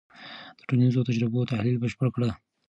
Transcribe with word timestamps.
د 0.57 0.59
ټولنیزو 0.67 1.07
تجربو 1.09 1.47
تحلیل 1.51 1.77
بشپړ 1.79 2.07
کړه. 2.15 2.29